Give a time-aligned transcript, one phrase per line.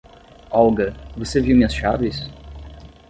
[0.49, 2.27] Olga, você viu minhas chaves?